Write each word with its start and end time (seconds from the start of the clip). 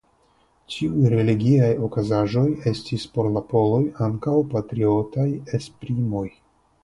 Tiuj 0.75 1.03
religiaj 1.13 1.67
okazaĵoj 1.87 2.45
estis 2.71 3.05
por 3.17 3.29
la 3.35 3.45
poloj 3.53 3.83
ankaŭ 4.07 4.35
patriotaj 4.55 5.29
esprimoj. 5.59 6.27